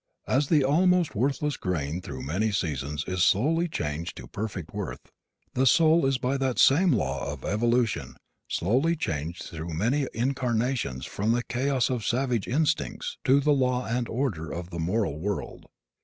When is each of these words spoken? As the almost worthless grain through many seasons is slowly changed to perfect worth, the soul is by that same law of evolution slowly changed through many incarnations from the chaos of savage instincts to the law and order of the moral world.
As 0.25 0.47
the 0.47 0.63
almost 0.63 1.13
worthless 1.13 1.57
grain 1.57 2.01
through 2.01 2.23
many 2.23 2.51
seasons 2.51 3.03
is 3.05 3.23
slowly 3.23 3.67
changed 3.67 4.15
to 4.17 4.25
perfect 4.25 4.73
worth, 4.73 5.11
the 5.53 5.67
soul 5.67 6.07
is 6.07 6.17
by 6.17 6.37
that 6.37 6.57
same 6.57 6.91
law 6.91 7.31
of 7.31 7.45
evolution 7.45 8.15
slowly 8.47 8.95
changed 8.95 9.43
through 9.43 9.75
many 9.75 10.07
incarnations 10.15 11.05
from 11.05 11.33
the 11.33 11.43
chaos 11.43 11.91
of 11.91 12.03
savage 12.03 12.47
instincts 12.47 13.19
to 13.25 13.39
the 13.39 13.53
law 13.53 13.85
and 13.85 14.09
order 14.09 14.51
of 14.51 14.71
the 14.71 14.79
moral 14.79 15.19
world. 15.19 15.67